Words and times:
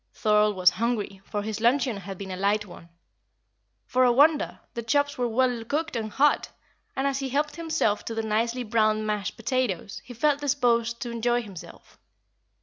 Thorold 0.15 0.55
was 0.55 0.71
hungry, 0.81 1.21
for 1.25 1.43
his 1.43 1.61
luncheon 1.61 1.97
had 1.97 2.17
been 2.17 2.31
a 2.31 2.35
light 2.35 2.65
one. 2.65 2.89
For 3.85 4.03
a 4.03 4.11
wonder, 4.11 4.59
the 4.73 4.81
chops 4.81 5.15
were 5.15 5.27
well 5.27 5.63
cooked 5.63 5.95
and 5.95 6.11
hot; 6.11 6.49
and 6.95 7.05
as 7.05 7.19
he 7.19 7.29
helped 7.29 7.55
himself 7.55 8.03
to 8.05 8.15
the 8.15 8.23
nicely 8.23 8.63
browned 8.63 9.05
mashed 9.05 9.37
potatoes, 9.37 10.01
he 10.03 10.15
felt 10.15 10.41
disposed 10.41 11.01
to 11.01 11.11
enjoy 11.11 11.43
himself. 11.43 11.99